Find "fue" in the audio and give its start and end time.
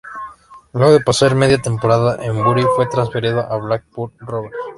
2.75-2.87